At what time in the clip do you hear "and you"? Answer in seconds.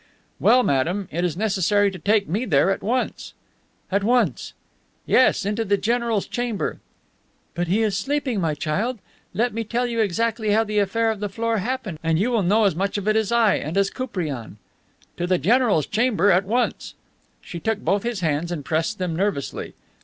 12.01-12.31